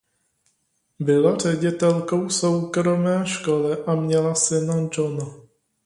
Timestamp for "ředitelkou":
1.37-2.29